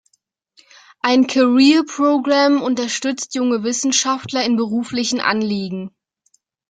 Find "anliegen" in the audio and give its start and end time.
5.19-5.93